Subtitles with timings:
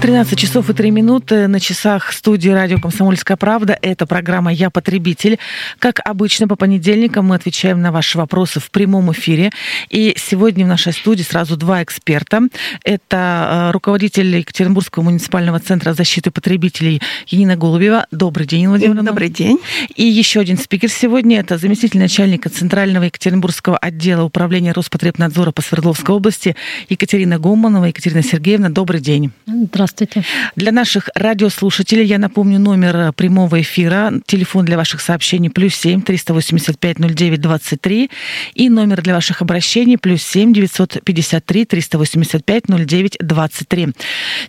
[0.00, 3.78] 13 часов и 3 минуты на часах студии радио «Комсомольская правда».
[3.82, 5.38] Это программа «Я потребитель».
[5.78, 9.50] Как обычно, по понедельникам мы отвечаем на ваши вопросы в прямом эфире.
[9.90, 12.40] И сегодня в нашей студии сразу два эксперта.
[12.82, 18.06] Это э, руководитель Екатеринбургского муниципального центра защиты потребителей Енина Голубева.
[18.10, 19.02] Добрый день, Владимир.
[19.02, 19.58] Добрый день.
[19.96, 21.40] И еще один спикер сегодня.
[21.40, 26.56] Это заместитель начальника Центрального Екатеринбургского отдела управления Роспотребнадзора по Свердловской области
[26.88, 27.84] Екатерина Гоманова.
[27.84, 29.30] Екатерина Сергеевна, добрый день.
[29.46, 29.89] Здравствуйте.
[29.90, 30.24] Здравствуйте.
[30.54, 36.32] Для наших радиослушателей я напомню номер прямого эфира, телефон для ваших сообщений плюс семь триста
[36.32, 38.08] восемьдесят пять ноль девять двадцать три
[38.54, 43.16] и номер для ваших обращений плюс семь девятьсот пятьдесят три триста восемьдесят пять ноль девять
[43.18, 43.88] двадцать три.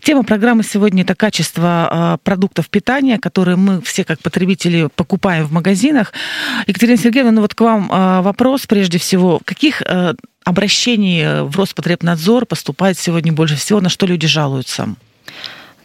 [0.02, 5.52] Тема программы сегодня это качество а, продуктов питания, которые мы все как потребители покупаем в
[5.52, 6.14] магазинах.
[6.68, 9.42] Екатерина Сергеевна, ну вот к вам а, вопрос прежде всего.
[9.44, 14.90] Каких а, обращений в Роспотребнадзор поступает сегодня больше всего, на что люди жалуются?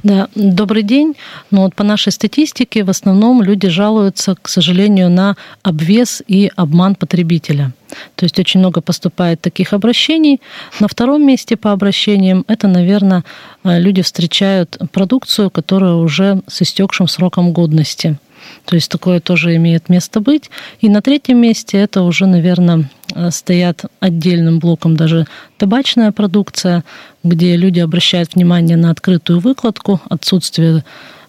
[0.03, 1.15] Да, добрый день.
[1.51, 6.95] Ну вот по нашей статистике в основном люди жалуются, к сожалению, на обвес и обман
[6.95, 7.73] потребителя.
[8.15, 10.41] То есть очень много поступает таких обращений.
[10.79, 13.25] На втором месте по обращениям это, наверное,
[13.65, 18.17] люди встречают продукцию, которая уже с истекшим сроком годности.
[18.65, 20.51] То есть такое тоже имеет место быть.
[20.81, 22.89] И на третьем месте это уже, наверное,
[23.31, 25.27] стоят отдельным блоком даже
[25.59, 26.85] табачная продукция,
[27.25, 30.85] где люди обращают внимание на открытую выкладку, отсутствие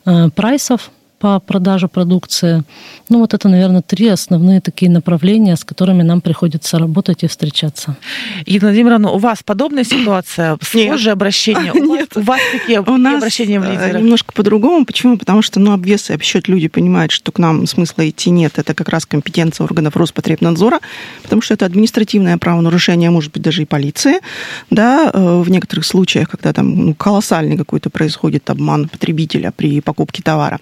[0.05, 2.63] э, прайсов по продаже продукции.
[3.09, 7.97] Ну вот это, наверное, три основные такие направления, с которыми нам приходится работать и встречаться.
[8.45, 10.57] Ирина Владимировна, у вас подобная ситуация?
[10.61, 11.71] Схожее обращение?
[11.73, 12.15] У Нет.
[12.15, 14.01] Вас, у вас какие У нас обращения в э, лидерах?
[14.01, 14.85] немножко по-другому.
[14.85, 15.17] Почему?
[15.17, 18.59] Потому что, ну, обвес и обсчет люди понимают, что к нам смысла идти нет.
[18.59, 20.79] Это как раз компетенция органов Роспотребнадзора,
[21.23, 24.19] потому что это административное правонарушение, может быть, даже и полиции,
[24.69, 30.21] да, э, в некоторых случаях, когда там ну, колоссальный какой-то происходит обман потребителя при покупке
[30.21, 30.59] товара.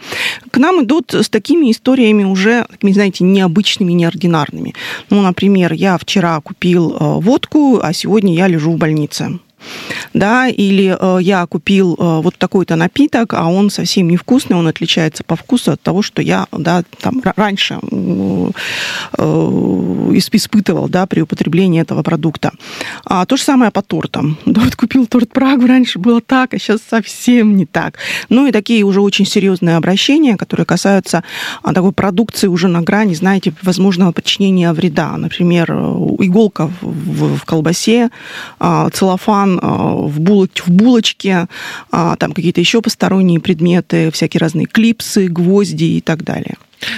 [0.51, 4.73] К нам идут с такими историями уже, такими, знаете, необычными, неординарными.
[5.09, 9.39] Ну, например, я вчера купил э, водку, а сегодня я лежу в больнице
[10.13, 15.23] да, или э, я купил э, вот такой-то напиток, а он совсем невкусный, он отличается
[15.23, 18.51] по вкусу от того, что я, да, там раньше э,
[20.13, 22.51] испытывал, да, при употреблении этого продукта.
[23.05, 24.37] А то же самое по тортам.
[24.55, 27.97] Да, вот купил торт Прагу, раньше было так, а сейчас совсем не так.
[28.29, 31.23] Ну и такие уже очень серьезные обращения, которые касаются
[31.61, 35.17] а, такой продукции уже на грани, знаете, возможного причинения вреда.
[35.17, 38.11] Например, иголка в, в колбасе,
[38.59, 41.47] а, целлофан а, в, булоч, в булочке,
[41.91, 46.55] а, там какие-то еще посторонние предметы, всякие разные клипсы, гвозди и так далее.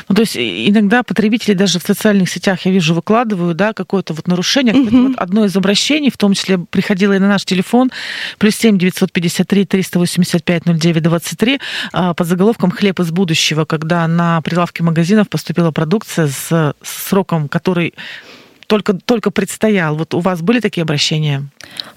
[0.09, 4.27] Ну, то есть иногда потребители даже в социальных сетях, я вижу, выкладывают, да, какое-то вот
[4.27, 4.73] нарушение.
[4.73, 5.07] Мгм.
[5.09, 7.91] Вот одно из обращений, в том числе приходило и на наш телефон,
[8.37, 11.59] плюс семь девятьсот пятьдесят три триста восемьдесят пять ноль девять двадцать три
[11.91, 17.93] под заголовком «Хлеб из будущего», когда на прилавке магазинов поступила продукция с сроком, который
[18.67, 19.95] только, только предстоял.
[19.95, 21.47] Вот у вас были такие обращения?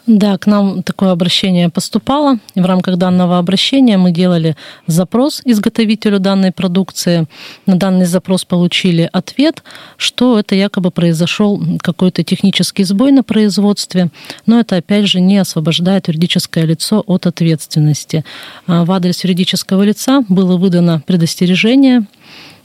[0.07, 2.39] Да, к нам такое обращение поступало.
[2.55, 7.27] В рамках данного обращения мы делали запрос изготовителю данной продукции.
[7.67, 9.63] На данный запрос получили ответ,
[9.97, 14.11] что это якобы произошел какой-то технический сбой на производстве.
[14.47, 18.25] Но это, опять же, не освобождает юридическое лицо от ответственности.
[18.67, 22.07] А В адрес юридического лица было выдано предостережение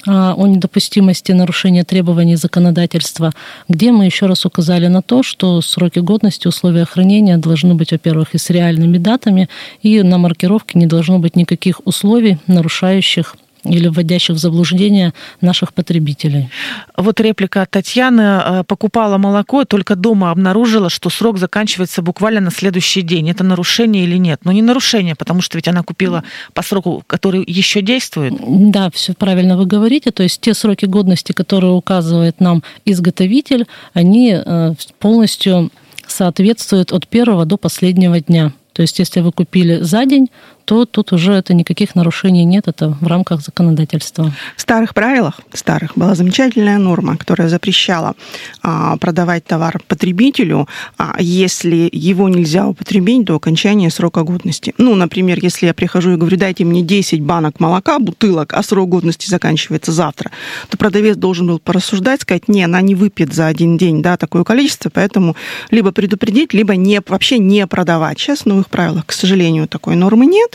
[0.06, 3.32] о недопустимости нарушения требований законодательства,
[3.68, 8.34] где мы еще раз указали на то, что сроки годности, условия хранения должны быть, во-первых,
[8.34, 9.50] и с реальными датами,
[9.82, 13.36] и на маркировке не должно быть никаких условий, нарушающих
[13.66, 16.50] или вводящих в заблуждение наших потребителей.
[16.96, 18.22] Вот реплика от Татьяны.
[18.22, 23.30] Э, Покупала молоко только дома обнаружила, что срок заканчивается буквально на следующий день.
[23.30, 24.42] Это нарушение или нет?
[24.44, 26.24] Ну, не нарушение, потому что ведь она купила
[26.54, 28.34] по сроку, который еще действует.
[28.72, 30.12] Да, все правильно вы говорите.
[30.12, 35.72] То есть те сроки годности, которые указывает нам изготовитель, они э, полностью
[36.08, 38.54] соответствуют от первого до последнего дня.
[38.74, 40.28] То есть если вы купили за день,
[40.66, 44.32] то тут уже это никаких нарушений нет, это в рамках законодательства.
[44.58, 48.16] В старых правилах, старых, была замечательная норма, которая запрещала
[48.62, 50.68] а, продавать товар потребителю,
[50.98, 54.74] а, если его нельзя употребить до окончания срока годности.
[54.78, 58.90] Ну, например, если я прихожу и говорю, дайте мне 10 банок молока, бутылок, а срок
[58.90, 60.32] годности заканчивается завтра,
[60.70, 64.44] то продавец должен был порассуждать, сказать, не, она не выпьет за один день да, такое
[64.44, 65.36] количество, поэтому
[65.70, 68.20] либо предупредить, либо не, вообще не продавать.
[68.20, 70.55] Сейчас в новых правилах, к сожалению, такой нормы нет,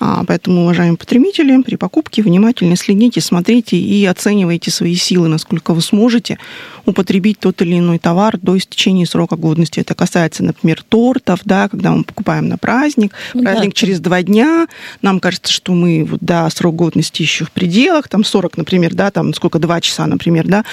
[0.00, 5.80] а, поэтому, уважаемые потребители, при покупке внимательно следите, смотрите и оценивайте свои силы, насколько вы
[5.80, 6.38] сможете
[6.84, 9.80] употребить тот или иной товар до истечения срока годности.
[9.80, 13.74] Это касается, например, тортов, да, когда мы покупаем на праздник, праздник да.
[13.74, 14.66] через два дня,
[15.00, 19.10] нам кажется, что мы вот, да, срок годности еще в пределах, там 40, например, да,
[19.10, 20.64] там сколько, два часа, например, да,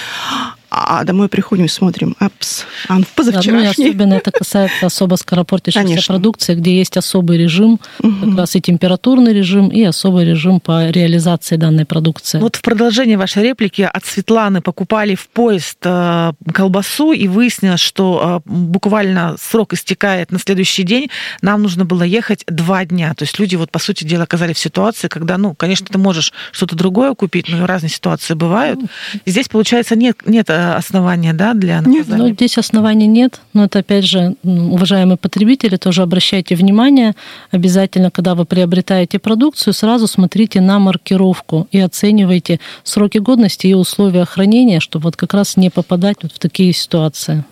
[0.88, 3.62] а домой приходим и смотрим, апс, а в позавчерашний.
[3.62, 6.14] Да, ну, особенно это касается особо скоропортящейся Конечно.
[6.14, 8.14] продукции, где есть особый режим, угу.
[8.26, 12.40] как раз и температурный режим, и особый режим по реализации данной продукции.
[12.40, 18.42] Вот в продолжение вашей реплики от Светланы покупали в поезд э, колбасу, и выяснилось, что
[18.46, 21.10] э, буквально срок истекает на следующий день,
[21.42, 23.14] нам нужно было ехать два дня.
[23.14, 26.34] То есть люди, вот по сути дела, оказались в ситуации, когда, ну, конечно, ты можешь
[26.52, 28.80] что-то другое купить, но разные ситуации бывают.
[29.26, 32.00] И здесь, получается, нет, нет основания да, для наказания?
[32.00, 33.42] Нет, ну, здесь оснований нет.
[33.54, 37.16] Но это, опять же, уважаемые потребители, тоже обращайте внимание
[37.52, 44.26] обязательно, когда вы приобретаете продукцию, сразу смотрите на маркировку и оценивайте сроки годности и условия
[44.26, 47.44] хранения, чтобы вот как раз не попадать вот в такие ситуации.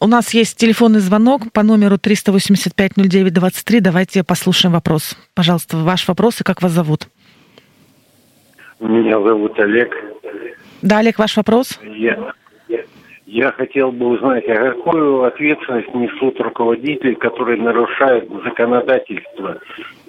[0.00, 3.80] У нас есть телефонный звонок по номеру 385-09-23.
[3.80, 5.16] Давайте послушаем вопрос.
[5.34, 7.08] Пожалуйста, ваш вопрос и как вас зовут?
[8.80, 9.90] Меня зовут Олег.
[10.82, 11.78] Да, Олег, ваш вопрос?
[11.82, 12.32] Я,
[13.26, 19.60] я хотел бы узнать, а какую ответственность несут руководители, которые нарушают законодательство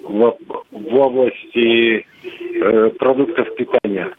[0.02, 0.36] в,
[0.70, 2.06] в области
[2.54, 4.10] э, продуктов питания?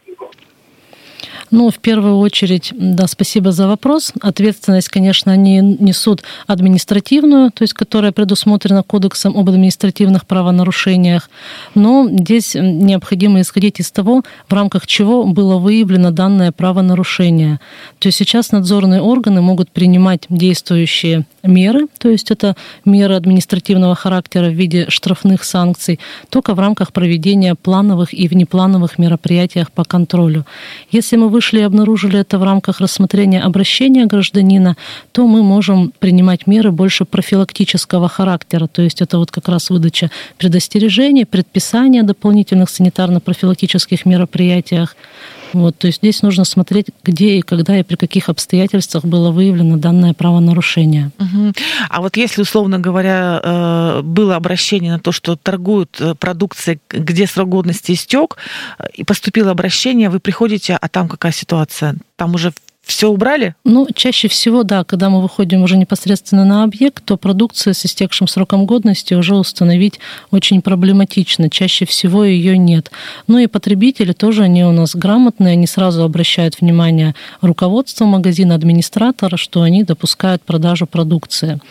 [1.55, 4.11] Ну, в первую очередь, да, спасибо за вопрос.
[4.21, 11.29] Ответственность, конечно, они несут административную, то есть которая предусмотрена Кодексом об административных правонарушениях.
[11.75, 17.59] Но здесь необходимо исходить из того, в рамках чего было выявлено данное правонарушение.
[17.99, 24.47] То есть сейчас надзорные органы могут принимать действующие меры, то есть это меры административного характера
[24.47, 25.99] в виде штрафных санкций,
[26.29, 30.47] только в рамках проведения плановых и внеплановых мероприятий по контролю.
[30.89, 34.77] Если мы вышли и обнаружили это в рамках рассмотрения обращения гражданина,
[35.11, 40.09] то мы можем принимать меры больше профилактического характера, то есть это вот как раз выдача
[40.37, 44.95] предостережений, предписания дополнительных санитарно-профилактических мероприятиях,
[45.53, 49.77] вот, то есть здесь нужно смотреть, где и когда и при каких обстоятельствах было выявлено
[49.77, 51.11] данное правонарушение.
[51.19, 51.53] Угу.
[51.89, 57.27] А вот если, условно говоря, э, было обращение на то, что торгуют э, продукцией, где
[57.27, 58.37] срок годности истек,
[58.79, 61.95] э, и поступило обращение, вы приходите, а там какая ситуация?
[62.15, 62.53] Там уже
[62.83, 63.55] все убрали?
[63.63, 68.27] Ну, чаще всего, да, когда мы выходим уже непосредственно на объект, то продукция с истекшим
[68.27, 70.01] сроком годности уже установить
[70.31, 71.49] очень проблематично.
[71.49, 72.91] Чаще всего ее нет.
[73.27, 79.37] Ну и потребители тоже, они у нас грамотные, они сразу обращают внимание руководства магазина, администратора,
[79.37, 81.61] что они допускают продажу продукции.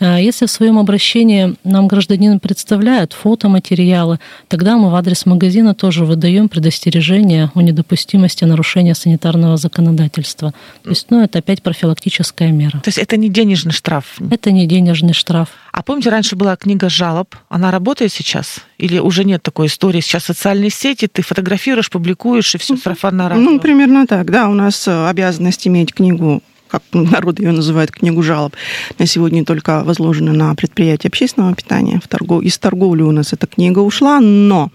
[0.00, 4.18] Э, если в своем обращении нам гражданин представляет фотоматериалы,
[4.48, 10.52] тогда мы в адрес магазина тоже выдаем предостережение о недопустимости нарушения санитарного законодательства.
[10.82, 12.78] То есть, ну, это опять профилактическая мера.
[12.80, 14.16] То есть это не денежный штраф?
[14.30, 15.50] Это не денежный штраф.
[15.72, 17.34] А помните, раньше была книга жалоб.
[17.48, 18.60] Она работает сейчас?
[18.78, 20.00] Или уже нет такой истории?
[20.00, 23.42] Сейчас социальные сети, ты фотографируешь, публикуешь, и все сарафанное радио.
[23.42, 24.48] Ну, примерно так, да.
[24.48, 28.54] У нас э, обязанность иметь книгу как народ ее называет, книгу жалоб,
[28.98, 32.00] на сегодня только возложена на предприятие общественного питания.
[32.02, 32.42] В торгов...
[32.42, 34.70] Из торговли у нас эта книга ушла, но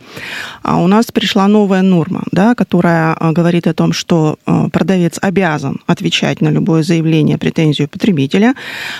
[0.61, 5.17] а, у нас пришла новая норма, да, которая а, говорит о том, что а, продавец
[5.21, 8.55] обязан отвечать на любое заявление, претензию потребителя,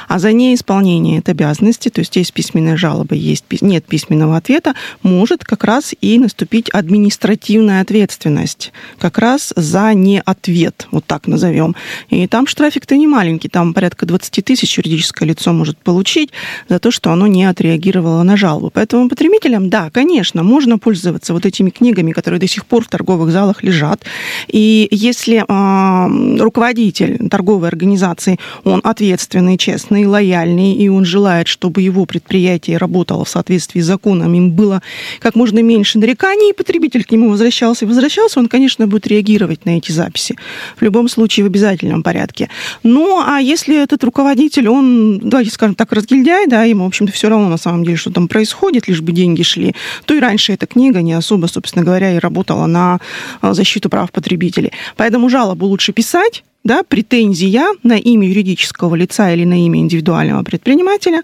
[0.07, 5.43] а за неисполнение этой обязанности, то есть есть письменная жалоба, есть, нет письменного ответа, может
[5.43, 11.75] как раз и наступить административная ответственность как раз за неответ, вот так назовем.
[12.09, 16.31] И там штрафик Штрафик-то не маленький, там порядка 20 тысяч юридическое лицо может получить
[16.67, 18.71] за то, что оно не отреагировало на жалобу.
[18.73, 23.31] Поэтому потребителям, да, конечно, можно пользоваться вот этими книгами, которые до сих пор в торговых
[23.31, 24.01] залах лежат.
[24.49, 32.05] И если э, руководитель торговой организации, он ответственный, честный, лояльный, и он желает, чтобы его
[32.05, 34.81] предприятие работало в соответствии с законом, им было
[35.21, 39.65] как можно меньше нареканий, и потребитель к нему возвращался и возвращался, он, конечно, будет реагировать
[39.65, 40.35] на эти записи.
[40.75, 42.49] В любом случае, в обязательном порядке.
[42.81, 47.29] Ну, а если этот руководитель, он, давайте скажем так, разгильдяй, да, ему, в общем-то, все
[47.29, 49.75] равно на самом деле, что там происходит, лишь бы деньги шли,
[50.05, 52.99] то и раньше эта книга не особо, собственно говоря, и работала на
[53.41, 54.71] а, защиту прав потребителей.
[54.97, 61.23] Поэтому жалобу лучше писать, да, претензия на имя юридического лица или на имя индивидуального предпринимателя,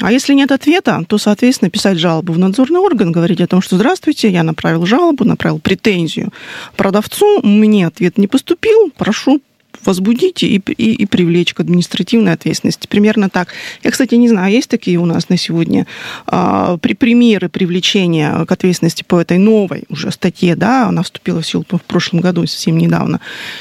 [0.00, 3.76] а если нет ответа, то, соответственно, писать жалобу в надзорный орган, говорить о том, что
[3.76, 6.32] «Здравствуйте, я направил жалобу, направил претензию
[6.76, 9.40] продавцу, мне ответ не поступил, прошу
[9.86, 12.86] возбудить и, и, и привлечь к административной ответственности.
[12.86, 13.48] Примерно так.
[13.82, 15.86] Я, кстати, не знаю, есть такие у нас на сегодня
[16.26, 21.46] а, при, примеры привлечения к ответственности по этой новой уже статье, да, она вступила в
[21.46, 23.20] силу в прошлом году, совсем недавно,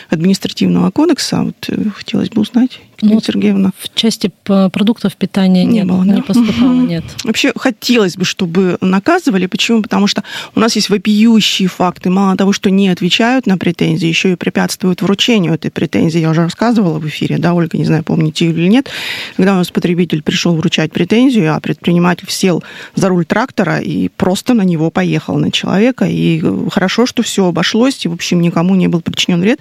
[0.10, 1.44] административного кодекса.
[1.44, 2.80] Вот, э, хотелось бы узнать.
[3.04, 3.72] Ну, Сергеевна.
[3.78, 6.14] В части продуктов питания не нет, было, да?
[6.16, 7.04] не поступало, нет.
[7.24, 9.46] Вообще хотелось бы, чтобы наказывали.
[9.46, 9.82] Почему?
[9.82, 10.24] Потому что
[10.56, 12.10] у нас есть вопиющие факты.
[12.10, 16.20] Мало того, что не отвечают на претензии, еще и препятствуют вручению этой претензии.
[16.20, 18.90] Я уже рассказывала в эфире, да, Ольга, не знаю, помните или нет,
[19.36, 22.64] когда у нас потребитель пришел вручать претензию, а предприниматель сел
[22.96, 26.06] за руль трактора и просто на него поехал, на человека.
[26.06, 26.42] И
[26.72, 29.60] хорошо, что все обошлось, и, в общем, никому не был причинен вред.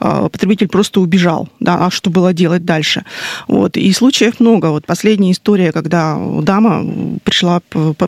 [0.00, 1.48] А, потребитель просто убежал.
[1.60, 2.79] Да, а что было делать дальше.
[3.48, 3.76] Вот.
[3.76, 4.66] И случаев много.
[4.66, 6.84] Вот последняя история, когда дама
[7.24, 7.60] пришла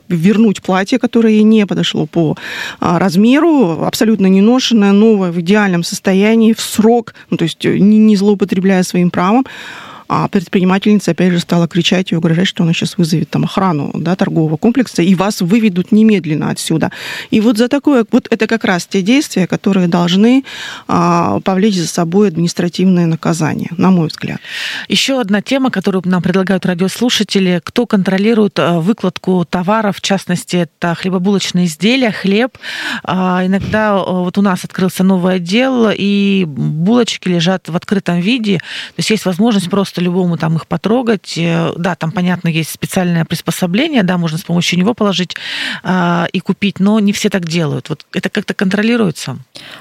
[0.08, 2.36] вернуть платье, которое ей не подошло по
[2.80, 8.16] а, размеру, абсолютно не ношенное, новое, в идеальном состоянии, в срок, ну, то есть не
[8.16, 9.44] злоупотребляя своим правом.
[10.14, 14.14] А предпринимательница, опять же, стала кричать и угрожать, что она сейчас вызовет там охрану да,
[14.14, 16.92] торгового комплекса, и вас выведут немедленно отсюда.
[17.30, 20.44] И вот за такое, вот это как раз те действия, которые должны
[20.86, 24.38] а, повлечь за собой административное наказание, на мой взгляд.
[24.86, 30.94] Еще одна тема, которую нам предлагают радиослушатели, кто контролирует а, выкладку товаров, в частности, это
[30.94, 32.58] хлебобулочные изделия, хлеб.
[33.02, 38.58] А, иногда а, вот у нас открылся новый отдел, и булочки лежат в открытом виде,
[38.58, 41.34] то есть есть возможность просто любому там их потрогать.
[41.36, 45.34] Э, да, там, понятно, есть специальное приспособление, да, можно с помощью него положить
[45.84, 47.88] э, и купить, но не все так делают.
[47.88, 49.38] Вот это как-то контролируется?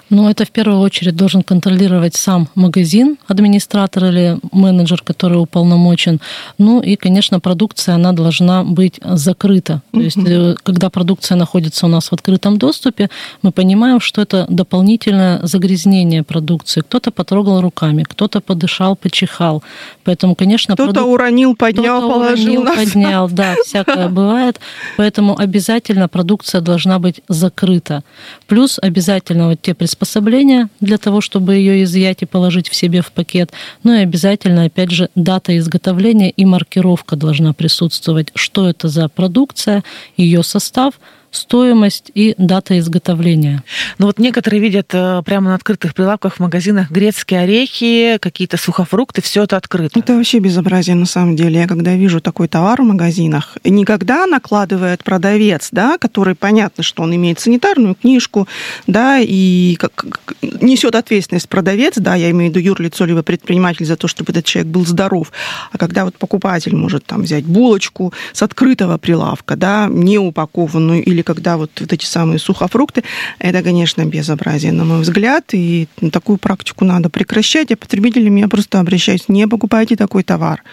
[0.09, 6.19] Ну, это в первую очередь должен контролировать сам магазин, администратор или менеджер, который уполномочен.
[6.57, 9.81] Ну и, конечно, продукция, она должна быть закрыта.
[9.91, 13.09] То есть, э, когда продукция находится у нас в открытом доступе,
[13.41, 16.81] мы понимаем, что это дополнительное загрязнение продукции.
[16.81, 19.63] Кто-то потрогал руками, кто-то подышал, почихал.
[20.11, 20.73] Поэтому, конечно...
[20.73, 21.13] Кто-то продукт...
[21.13, 22.63] уронил, поднял, Кто-то положил.
[22.63, 24.59] Уронил, поднял, да, всякое бывает.
[24.97, 28.03] Поэтому обязательно продукция должна быть закрыта.
[28.45, 33.13] Плюс обязательно вот те приспособления для того, чтобы ее изъять и положить в себе в
[33.13, 33.51] пакет.
[33.83, 38.33] Ну и обязательно, опять же, дата изготовления и маркировка должна присутствовать.
[38.35, 39.81] Что это за продукция,
[40.17, 40.95] ее состав–
[41.31, 43.63] стоимость и дата изготовления.
[43.97, 49.21] Ну вот некоторые видят э, прямо на открытых прилавках в магазинах грецкие орехи, какие-то сухофрукты,
[49.21, 49.97] все это открыто.
[49.97, 51.61] Это вообще безобразие на самом деле.
[51.61, 57.15] Я когда вижу такой товар в магазинах, никогда накладывает продавец, да, который понятно, что он
[57.15, 58.47] имеет санитарную книжку,
[58.87, 60.05] да, и как,
[60.41, 64.45] несет ответственность продавец, да, я имею в виду юрлицо либо предприниматель за то, чтобы этот
[64.45, 65.31] человек был здоров.
[65.71, 71.20] А когда вот покупатель может там взять булочку с открытого прилавка, да, не упакованную или
[71.21, 73.03] или когда вот, вот эти самые сухофрукты,
[73.39, 77.71] это, конечно, безобразие, на мой взгляд, и такую практику надо прекращать.
[77.71, 80.63] А потребителям я просто обращаюсь, не покупайте такой товар.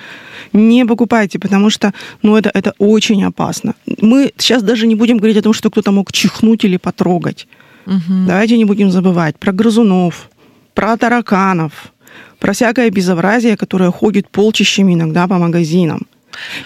[0.52, 3.74] Не покупайте, потому что ну, это, это очень опасно.
[4.00, 7.46] Мы сейчас даже не будем говорить о том, что кто-то мог чихнуть или потрогать.
[7.86, 8.26] Угу.
[8.26, 10.30] Давайте не будем забывать про грызунов,
[10.74, 11.72] про тараканов,
[12.38, 16.06] про всякое безобразие, которое ходит полчищами иногда по магазинам.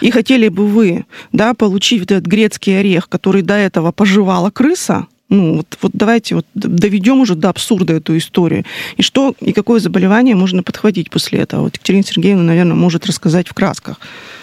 [0.00, 5.56] И хотели бы вы, да, получить этот грецкий орех, который до этого пожевала крыса, ну,
[5.56, 8.64] вот, вот давайте вот доведем уже до абсурда эту историю.
[8.98, 11.62] И что, и какое заболевание можно подхватить после этого?
[11.62, 13.98] Вот Екатерина Сергеевна, наверное, может рассказать в красках.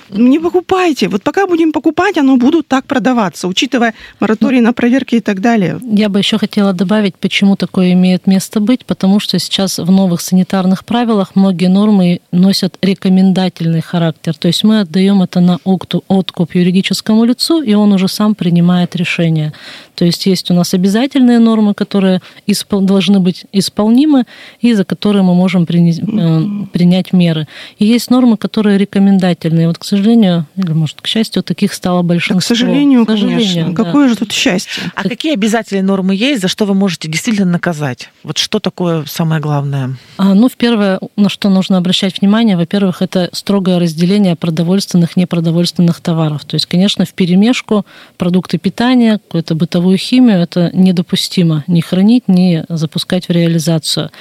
[0.09, 1.07] Не покупайте.
[1.07, 5.79] Вот пока будем покупать, оно будут так продаваться, учитывая мораторий на проверки и так далее.
[5.83, 10.21] Я бы еще хотела добавить, почему такое имеет место быть, потому что сейчас в новых
[10.21, 14.35] санитарных правилах многие нормы носят рекомендательный характер.
[14.35, 19.53] То есть мы отдаем это на откуп юридическому лицу, и он уже сам принимает решение.
[19.95, 24.25] То есть есть у нас обязательные нормы, которые испол- должны быть исполнимы,
[24.61, 27.47] и за которые мы можем принять, э, принять меры.
[27.79, 29.67] И есть нормы, которые рекомендательные.
[29.67, 32.39] Вот, к сожалению, сожалению, или, может, к счастью, таких стало большинство.
[32.39, 33.73] к сожалению, к сожалению конечно.
[33.73, 33.83] Да.
[33.83, 34.83] Какое же тут счастье?
[34.95, 38.09] А какие обязательные нормы есть, за что вы можете действительно наказать?
[38.23, 39.97] Вот что такое самое главное?
[40.17, 45.21] А, ну, в первое, на что нужно обращать внимание, во-первых, это строгое разделение продовольственных и
[45.21, 46.45] непродовольственных товаров.
[46.45, 47.85] То есть, конечно, в перемешку
[48.17, 54.11] продукты питания, какую-то бытовую химию, это недопустимо ни хранить, ни запускать в реализацию.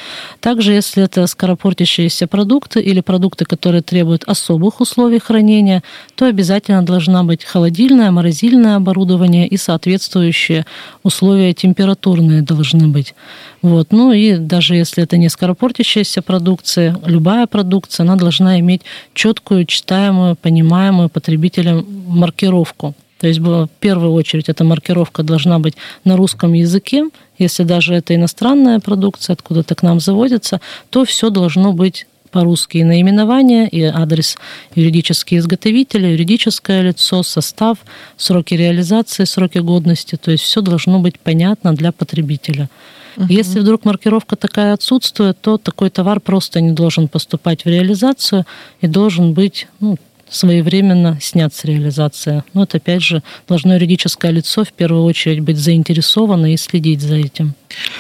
[0.41, 5.68] Также, если это скоропортящиеся продукты или продукты, которые требуют особых условий хранения,
[6.15, 10.65] то обязательно должна быть холодильное, морозильное оборудование и соответствующие
[11.03, 13.15] условия температурные должны быть.
[13.63, 13.93] Вот.
[13.93, 18.83] Ну и даже если это не скоропортящаяся продукция, любая продукция, она должна иметь
[19.15, 22.95] четкую, читаемую, понимаемую потребителям маркировку.
[23.19, 27.09] То есть в первую очередь эта маркировка должна быть на русском языке.
[27.39, 30.61] Если даже это иностранная продукция, откуда-то к нам заводится,
[30.91, 32.07] то все должно быть
[32.39, 34.39] по-русски и наименование, и адрес
[34.77, 37.79] юридические изготовители, юридическое лицо, состав,
[38.17, 40.15] сроки реализации, сроки годности.
[40.15, 42.69] То есть все должно быть понятно для потребителя.
[43.17, 43.27] Угу.
[43.29, 48.45] Если вдруг маркировка такая отсутствует, то такой товар просто не должен поступать в реализацию
[48.83, 49.97] и должен быть ну,
[50.31, 52.45] своевременно снят с реализации.
[52.55, 57.17] Но это, опять же, должно юридическое лицо в первую очередь быть заинтересовано и следить за
[57.17, 57.55] этим.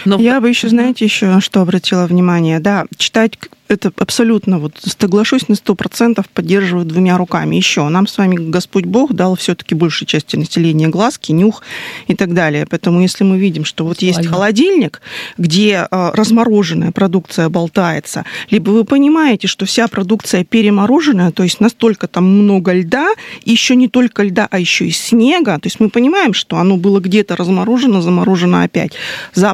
[0.04, 0.18] Но...
[0.18, 5.54] Я бы еще, знаете, еще что обратила внимание, да, читать это абсолютно, вот соглашусь на
[5.54, 7.56] сто процентов, поддерживаю двумя руками.
[7.56, 11.62] Еще нам с вами Господь Бог дал все-таки большей части населения глазки, нюх
[12.06, 12.66] и так далее.
[12.68, 14.34] Поэтому если мы видим, что вот есть Правильно.
[14.34, 15.02] холодильник,
[15.36, 22.08] где э, размороженная продукция болтается, либо вы понимаете, что вся продукция перемороженная, то есть настолько
[22.08, 23.08] там много льда,
[23.44, 27.00] еще не только льда, а еще и снега, то есть мы понимаем, что оно было
[27.00, 28.92] где-то разморожено, заморожено опять.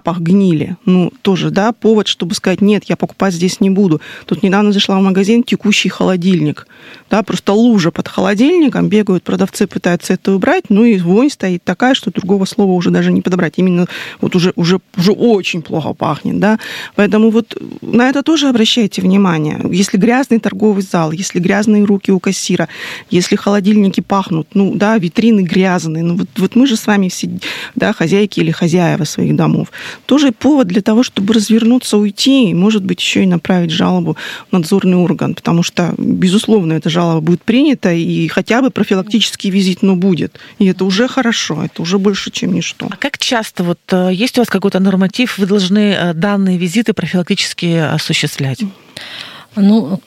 [0.05, 4.03] Запах гнили, ну тоже, да, повод, чтобы сказать, нет, я покупать здесь не буду.
[4.27, 6.67] Тут недавно зашла в магазин текущий холодильник.
[7.09, 11.95] Да, просто лужа под холодильником, бегают продавцы, пытаются это убрать, ну и вонь стоит такая,
[11.95, 13.55] что другого слова уже даже не подобрать.
[13.57, 13.87] Именно
[14.21, 16.39] вот уже, уже, уже очень плохо пахнет.
[16.39, 16.59] Да?
[16.97, 19.59] Поэтому вот на это тоже обращайте внимание.
[19.71, 22.69] Если грязный торговый зал, если грязные руки у кассира,
[23.09, 27.31] если холодильники пахнут, ну да, витрины грязные, ну вот, вот мы же с вами все,
[27.75, 29.69] да, хозяйки или хозяева своих домов.
[30.07, 34.17] Тоже повод для того, чтобы развернуться, уйти, и, может быть, еще и направить жалобу
[34.49, 39.83] в надзорный орган, потому что, безусловно, эта жалоба будет принята, и хотя бы профилактический визит,
[39.83, 40.39] но будет.
[40.59, 42.89] И это уже хорошо, это уже больше, чем ничто.
[42.91, 46.93] А как часто, вот э, есть у вас какой-то норматив, вы должны э, данные визиты
[46.93, 48.61] профилактически осуществлять?
[49.57, 50.01] Ну,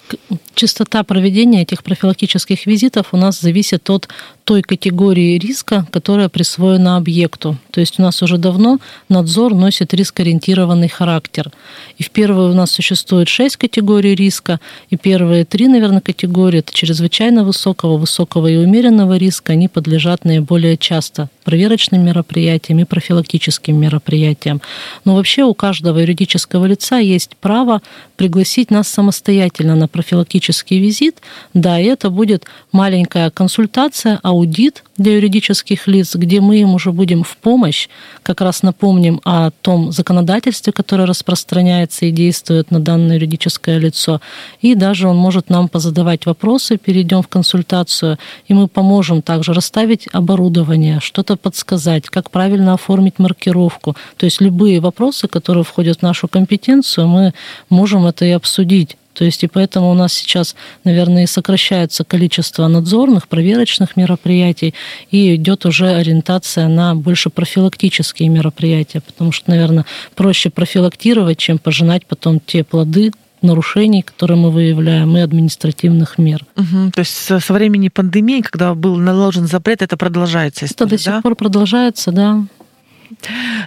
[0.55, 4.09] частота проведения этих профилактических визитов у нас зависит от
[4.43, 7.57] той категории риска, которая присвоена объекту.
[7.71, 11.51] То есть у нас уже давно надзор носит рискоориентированный характер.
[11.97, 16.73] И в первую у нас существует шесть категорий риска, и первые три, наверное, категории это
[16.73, 24.61] чрезвычайно высокого, высокого и умеренного риска, они подлежат наиболее часто проверочным мероприятиям и профилактическим мероприятиям.
[25.05, 27.81] Но вообще у каждого юридического лица есть право
[28.15, 31.21] пригласить нас самостоятельно на профилактический визит.
[31.53, 37.37] Да, это будет маленькая консультация, аудит для юридических лиц, где мы им уже будем в
[37.37, 37.87] помощь,
[38.23, 44.21] как раз напомним о том законодательстве, которое распространяется и действует на данное юридическое лицо.
[44.61, 50.07] И даже он может нам позадавать вопросы, перейдем в консультацию, и мы поможем также расставить
[50.13, 53.95] оборудование, что-то подсказать, как правильно оформить маркировку.
[54.17, 57.33] То есть любые вопросы, которые входят в нашу компетенцию, мы
[57.69, 62.67] можем это и обсудить то есть и поэтому у нас сейчас, наверное, и сокращается количество
[62.67, 64.75] надзорных, проверочных мероприятий,
[65.09, 72.05] и идет уже ориентация на больше профилактические мероприятия, потому что, наверное, проще профилактировать, чем пожинать
[72.05, 76.43] потом те плоды, нарушений, которые мы выявляем, и административных мер.
[76.55, 76.91] Угу.
[76.93, 80.65] То есть со времени пандемии, когда был наложен запрет, это продолжается?
[80.65, 81.21] Это до сих да?
[81.21, 82.43] пор продолжается, да.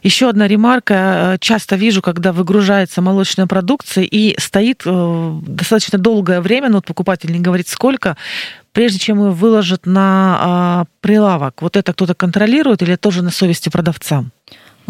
[0.02, 1.36] Еще одна ремарка.
[1.40, 7.32] Часто вижу, когда выгружается молочная продукция и стоит э, достаточно долгое время, но вот покупатель
[7.32, 8.16] не говорит сколько,
[8.72, 11.62] прежде чем ее выложат на а, прилавок.
[11.62, 14.24] Вот это кто-то контролирует или тоже на совести продавца?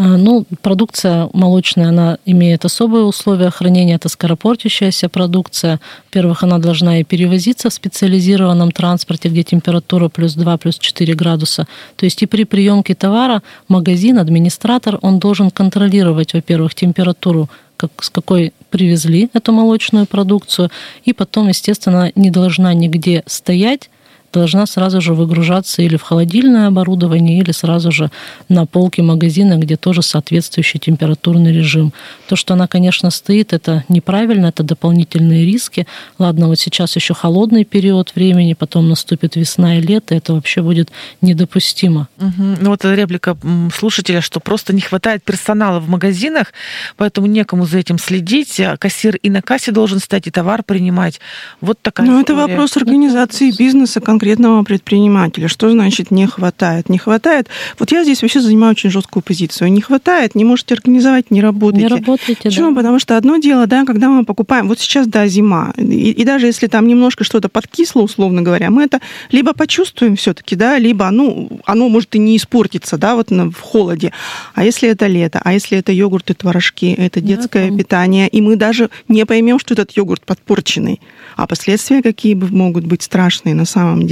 [0.02, 5.78] А, ну, продукция молочная, она имеет особые условия хранения, это скоропортящаяся продукция.
[6.06, 11.66] Во-первых, она должна и перевозиться в специализированном транспорте, где температура плюс 2, плюс 4 градуса.
[11.96, 18.08] То есть и при приемке товара магазин, администратор, он должен контролировать, во-первых, температуру как, с
[18.08, 20.70] какой привезли эту молочную продукцию,
[21.04, 23.90] и потом, естественно, не должна нигде стоять
[24.32, 28.10] должна сразу же выгружаться или в холодильное оборудование, или сразу же
[28.48, 31.92] на полке магазина, где тоже соответствующий температурный режим.
[32.28, 35.86] То, что она, конечно, стоит, это неправильно, это дополнительные риски.
[36.18, 40.90] Ладно, вот сейчас еще холодный период времени, потом наступит весна и лето, это вообще будет
[41.20, 42.08] недопустимо.
[42.18, 42.56] Угу.
[42.60, 43.36] Ну вот реплика
[43.74, 46.52] слушателя, что просто не хватает персонала в магазинах,
[46.96, 48.60] поэтому некому за этим следить.
[48.60, 51.20] А кассир и на кассе должен стать, и товар принимать.
[51.60, 55.48] Вот такая Ну, это вопрос организации бизнеса конкретного предпринимателя.
[55.48, 56.90] Что значит не хватает?
[56.90, 57.48] Не хватает.
[57.78, 59.72] Вот я здесь вообще занимаю очень жесткую позицию.
[59.72, 61.88] Не хватает, не можете организовать, не работаете.
[61.88, 62.70] Не работаете, Почему?
[62.70, 62.76] да.
[62.76, 66.46] Потому что одно дело, да, когда мы покупаем, вот сейчас, да, зима, и, и даже
[66.46, 71.48] если там немножко что-то подкисло, условно говоря, мы это либо почувствуем все-таки, да, либо, ну,
[71.64, 74.12] оно может и не испортиться, да, вот в холоде.
[74.54, 78.42] А если это лето, а если это йогурт и творожки, это детское да, питание, и
[78.42, 81.00] мы даже не поймем, что этот йогурт подпорченный,
[81.37, 84.10] а последствия какие бы могут быть страшные на самом деле.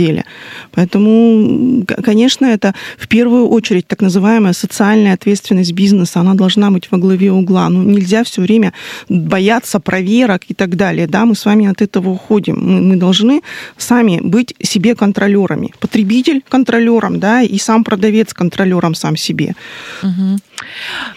[0.73, 6.99] Поэтому, конечно, это в первую очередь так называемая социальная ответственность бизнеса, она должна быть во
[6.99, 7.69] главе угла.
[7.69, 8.73] Ну, нельзя все время
[9.09, 11.07] бояться проверок и так далее.
[11.07, 12.57] Да, мы с вами от этого уходим.
[12.61, 13.43] Мы, мы должны
[13.77, 15.73] сами быть себе контролерами.
[15.81, 19.55] Потребитель контролером, да, и сам продавец контролером сам себе.
[20.03, 20.39] Угу.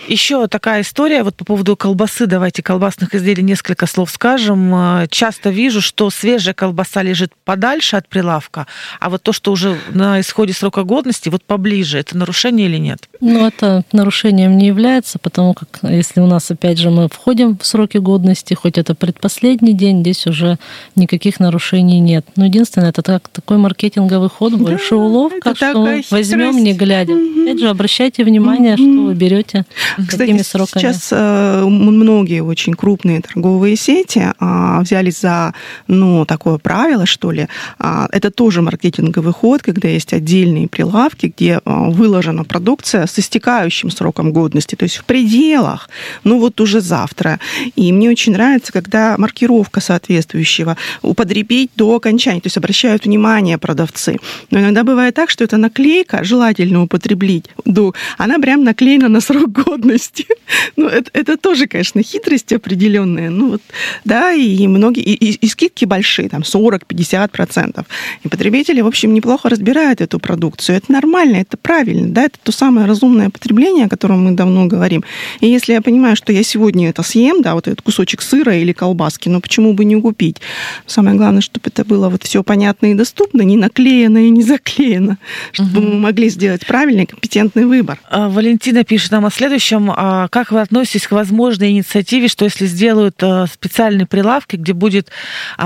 [0.08, 2.26] Еще такая история вот по поводу колбасы.
[2.26, 5.08] Давайте колбасных изделий несколько слов скажем.
[5.10, 8.68] Часто вижу, что свежая колбаса лежит подальше от прилавка,
[9.00, 13.10] а вот то, что уже на исходе срока годности, вот поближе, это нарушение или нет?
[13.20, 17.66] Ну, это нарушением не является, потому как если у нас, опять же, мы входим в
[17.66, 20.58] сроки годности, хоть это предпоследний день, здесь уже
[20.96, 22.26] никаких нарушений нет.
[22.36, 27.14] Но единственное, это так, такой маркетинговый ход, да, больше уловка, что возьмем не глядя.
[27.14, 29.51] Опять же, обращайте внимание, что вы берете,
[29.98, 30.82] Кстати, какими сроками.
[30.82, 35.54] Сейчас э, многие очень крупные торговые сети а, взялись за,
[35.88, 37.48] ну, такое правило, что ли.
[37.80, 43.92] А, это тоже маркетинговый ход, когда есть отдельные прилавки, где а, выложена продукция с истекающим
[43.92, 45.90] сроком годности, то есть в пределах,
[46.24, 47.40] ну вот уже завтра.
[47.76, 54.18] И мне очень нравится, когда маркировка соответствующего употребить до окончания, то есть обращают внимание продавцы.
[54.52, 59.52] Но иногда бывает так, что эта наклейка, желательно употреблить, до, она прям наклеена на срок
[59.52, 60.26] годности.
[60.78, 63.30] Ну, это, это тоже, конечно, хитрость определенная.
[63.30, 63.62] Ну, вот,
[64.06, 67.86] да, и многие, и, и, и скидки большие, там 40-50%.
[68.24, 70.78] И потребители, в общем, неплохо разбирают эту продукцию.
[70.78, 75.04] Это нормально, это правильно, да, это то самое разумное потребление, о котором мы давно говорим.
[75.40, 78.72] И если я понимаю, что я сегодня это съем, да, вот этот кусочек сыра или
[78.72, 80.38] колбаски, но почему бы не купить?
[80.86, 85.18] Самое главное, чтобы это было вот все понятно и доступно, не наклеено и не заклеено,
[85.52, 85.88] чтобы угу.
[85.88, 88.00] мы могли сделать правильный, компетентный выбор.
[88.10, 89.92] А, Валентина пишет нам о следующем.
[89.96, 95.10] А, как вы относитесь к возможной инициативе, что если сделают а, специальные прилавки, где будет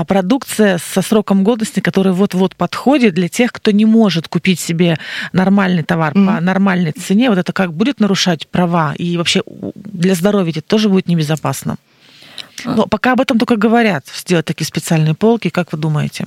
[0.06, 4.98] продукция со сроком годности, которая вот-вот подходит для тех, кто не может купить себе
[5.32, 6.26] нормальный товар mm.
[6.26, 9.42] по нормальной цене, вот это как будет нарушать права и вообще
[9.74, 11.76] для здоровья это тоже будет небезопасно.
[12.64, 16.26] Но пока об этом только говорят, сделать такие специальные полки, как вы думаете?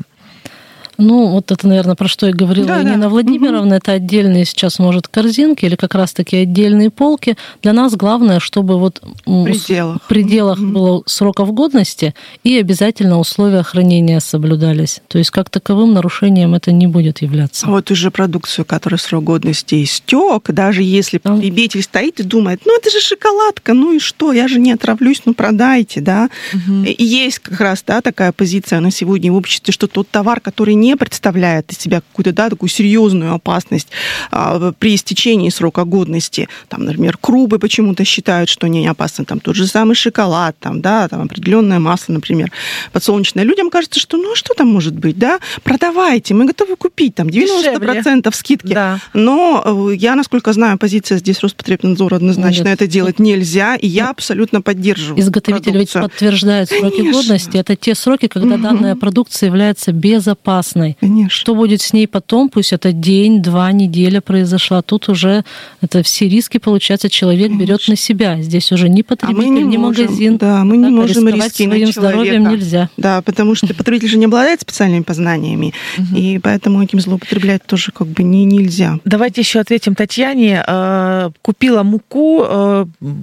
[1.00, 3.10] Ну, вот это, наверное, про что я говорила да, Нина да.
[3.10, 3.76] Владимировна.
[3.76, 3.76] Угу.
[3.76, 7.38] Это отдельные сейчас, может, корзинки или как раз-таки отдельные полки.
[7.64, 10.68] Для нас главное, чтобы вот в пределах, в пределах угу.
[10.68, 15.02] было сроков годности и обязательно условия хранения соблюдались.
[15.08, 17.66] То есть как таковым нарушением это не будет являться.
[17.66, 22.78] А вот уже продукцию, которая срок годности истек, даже если потребитель стоит и думает, ну
[22.78, 26.30] это же шоколадка, ну и что, я же не отравлюсь, ну продайте, да.
[26.54, 26.84] Угу.
[26.84, 30.76] И есть как раз да, такая позиция на сегодня в обществе, что тот товар, который
[30.76, 33.90] не не представляет из себя какую-то да, такую серьезную опасность
[34.32, 36.50] а, при истечении срока годности.
[36.68, 39.26] Там, например, крупы почему-то считают, что они опасны.
[39.26, 42.52] Там тот же самый шоколад, там, да, там определенное масло, например,
[42.92, 43.44] подсолнечное.
[43.44, 45.40] Людям кажется, что ну а что там может быть, да?
[45.64, 48.22] Продавайте, мы готовы купить там 90% Дешевле.
[48.32, 48.74] скидки.
[48.74, 49.00] Да.
[49.14, 52.82] Но э, я, насколько знаю, позиция здесь Роспотребнадзора однозначно Нет.
[52.82, 55.20] это делать нельзя, и я абсолютно поддерживаю.
[55.20, 56.02] Изготовитель продукцию.
[56.02, 57.12] ведь подтверждает сроки Конечно.
[57.12, 57.58] годности.
[57.58, 58.64] Это те сроки, когда угу.
[58.64, 60.98] данная продукция является безопасной прекрасной.
[61.00, 61.30] Конечно.
[61.30, 65.44] Что будет с ней потом, пусть это день, два, неделя произошла, тут уже
[65.82, 67.66] это все риски, получается, человек Конечно.
[67.66, 68.42] берет на себя.
[68.42, 70.38] Здесь уже ни потребитель, а не ни можем, магазин.
[70.38, 72.90] Да, мы не можем риски своим здоровьем нельзя.
[72.98, 75.74] Да, потому что потребитель же не обладает специальными познаниями,
[76.16, 79.00] и поэтому этим злоупотреблять тоже как бы не, нельзя.
[79.06, 80.64] Давайте еще ответим Татьяне.
[80.68, 82.46] Э, купила муку,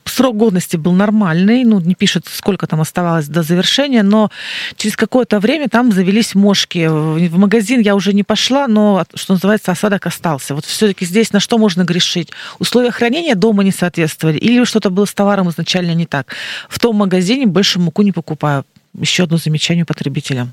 [0.05, 4.31] срок годности был нормальный, ну, не пишет, сколько там оставалось до завершения, но
[4.77, 6.88] через какое-то время там завелись мошки
[7.37, 10.55] в магазин я уже не пошла, но, что называется, осадок остался.
[10.55, 12.31] Вот все-таки здесь на что можно грешить?
[12.59, 16.35] Условия хранения дома не соответствовали или что-то было с товаром изначально не так?
[16.68, 18.64] В том магазине больше муку не покупаю.
[18.99, 20.53] Еще одно замечание потребителям.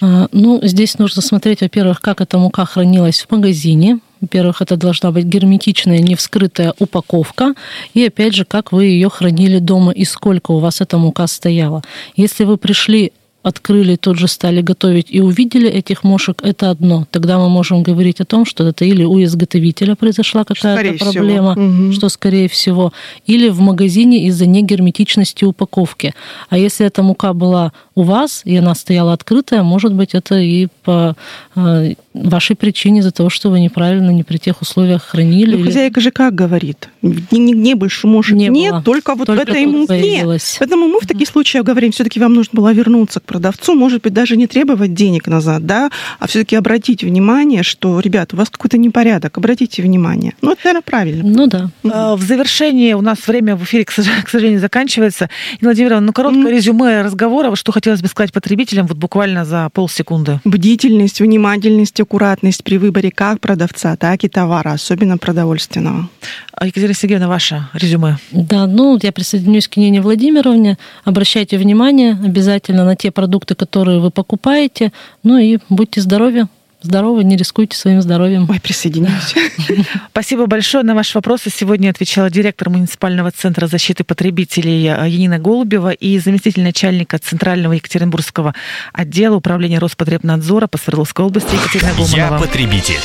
[0.00, 3.98] А, ну, здесь нужно смотреть, во-первых, как эта мука хранилась в магазине.
[4.20, 7.54] Во-первых, это должна быть герметичная, не вскрытая упаковка.
[7.94, 11.82] И опять же, как вы ее хранили дома и сколько у вас эта мука стояла.
[12.14, 13.12] Если вы пришли
[13.46, 17.06] открыли, тут же стали готовить и увидели этих мошек, это одно.
[17.12, 21.92] Тогда мы можем говорить о том, что это или у изготовителя произошла какая-то проблема, всего.
[21.92, 22.92] что скорее всего,
[23.24, 26.12] или в магазине из-за негерметичности упаковки.
[26.48, 30.66] А если эта мука была у вас, и она стояла открытая, может быть, это и
[30.82, 31.14] по
[31.54, 35.52] э, вашей причине из-за того, что вы неправильно, не при тех условиях хранили.
[35.52, 35.66] Ну, или...
[35.66, 36.88] хозяйка же как говорит?
[37.02, 38.82] Нигде больше мошек не нет, было.
[38.82, 40.24] только вот только в этой муке.
[40.58, 44.12] Поэтому мы в таких случаях говорим, все-таки вам нужно было вернуться к продавцу, может быть,
[44.12, 48.78] даже не требовать денег назад, да, а все-таки обратить внимание, что, ребят, у вас какой-то
[48.78, 50.34] непорядок, обратите внимание.
[50.42, 51.24] Ну, это, наверное, правильно.
[51.24, 51.70] Ну да.
[51.82, 55.28] В завершении у нас время в эфире, к сожалению, заканчивается.
[55.60, 56.56] И, Владимир, ну, короткое mm.
[56.56, 60.40] резюме разговора, что хотелось бы сказать потребителям вот буквально за полсекунды?
[60.44, 66.08] Бдительность, внимательность, аккуратность при выборе как продавца, так и товара, особенно продовольственного.
[66.52, 68.18] А Екатерина Сергеевна, ваше резюме?
[68.30, 70.78] Да, ну, я присоединюсь к Нине Владимировне.
[71.04, 74.92] Обращайте внимание обязательно на те продукты, которые вы покупаете.
[75.24, 76.46] Ну и будьте здоровы
[76.82, 78.46] здоровы, не рискуйте своим здоровьем.
[78.48, 79.34] Ой, присоединяюсь.
[80.10, 80.84] Спасибо большое.
[80.84, 87.18] На ваши вопросы сегодня отвечала директор муниципального центра защиты потребителей Янина Голубева и заместитель начальника
[87.18, 88.54] Центрального Екатеринбургского
[88.92, 92.16] отдела управления Роспотребнадзора по Свердловской области Екатерина Гуманова.
[92.16, 93.00] Я потребитель.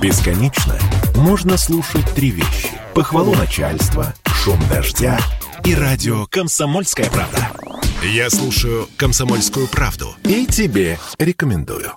[0.00, 0.78] Бесконечно
[1.16, 2.68] можно слушать три вещи.
[2.94, 5.18] Похвалу начальства, шум дождя
[5.64, 7.63] и радио «Комсомольская правда».
[8.04, 11.92] Я слушаю «Комсомольскую правду» и тебе рекомендую.